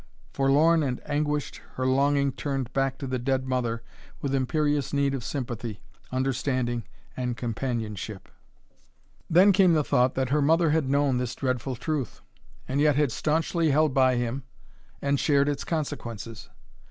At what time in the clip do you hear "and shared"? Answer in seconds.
15.03-15.47